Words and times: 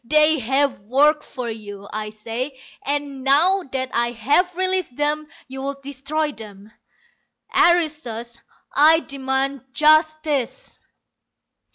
They 0.03 0.39
have 0.39 0.79
worked 0.79 1.23
for 1.23 1.47
you, 1.47 1.87
I 1.93 2.09
say, 2.09 2.59
and 2.83 3.23
now 3.23 3.61
that 3.71 3.91
I 3.93 4.13
have 4.13 4.55
released 4.57 4.95
them 4.97 5.27
you 5.47 5.61
would 5.61 5.83
destroy 5.83 6.31
them. 6.31 6.71
Aristos, 7.55 8.39
I 8.73 9.01
demand 9.01 9.63
justice!" 9.73 10.81